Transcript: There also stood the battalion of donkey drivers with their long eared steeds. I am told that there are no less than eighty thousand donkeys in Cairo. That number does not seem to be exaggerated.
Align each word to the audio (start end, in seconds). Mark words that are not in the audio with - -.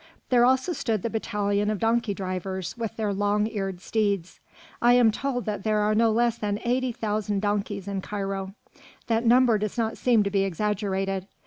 There 0.31 0.43
also 0.45 0.73
stood 0.73 1.03
the 1.03 1.11
battalion 1.11 1.69
of 1.69 1.77
donkey 1.77 2.15
drivers 2.15 2.75
with 2.75 2.95
their 2.97 3.13
long 3.13 3.45
eared 3.45 3.81
steeds. 3.81 4.39
I 4.81 4.93
am 4.93 5.11
told 5.11 5.45
that 5.45 5.63
there 5.63 5.81
are 5.81 5.93
no 5.93 6.11
less 6.11 6.39
than 6.39 6.59
eighty 6.65 6.91
thousand 6.91 7.43
donkeys 7.43 7.87
in 7.87 8.01
Cairo. 8.01 8.55
That 9.05 9.27
number 9.27 9.59
does 9.59 9.77
not 9.77 9.99
seem 9.99 10.23
to 10.23 10.31
be 10.31 10.41
exaggerated. 10.43 11.27